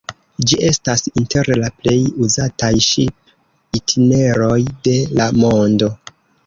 Ĝi 0.51 0.55
estas 0.69 1.03
inter 1.21 1.49
la 1.65 1.69
plej 1.83 1.93
uzataj 2.29 2.73
ŝip-itineroj 2.89 4.59
de 4.89 5.01
la 5.21 5.33
mondo. 5.43 5.97